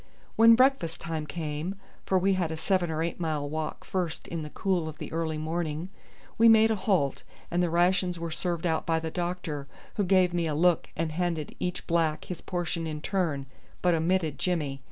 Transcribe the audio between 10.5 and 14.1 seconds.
look and handed each black his portion in turn, but